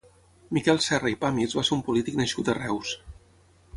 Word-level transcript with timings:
Miquel 0.57 0.79
Serra 0.85 1.11
i 1.13 1.19
Pàmies 1.25 1.55
va 1.59 1.65
ser 1.69 1.73
un 1.77 1.85
polític 1.91 2.19
nascut 2.23 2.51
a 2.51 2.57
Reus. 2.63 2.95